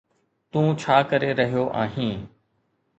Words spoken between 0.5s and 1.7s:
تون ڇا ڪري رهيو